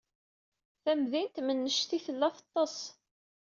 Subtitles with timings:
[0.83, 2.77] Tamdint manec i tella teṭṭes.